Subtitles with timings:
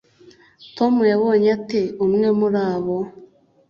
[0.77, 2.97] tom yabonye ate umwe muri abo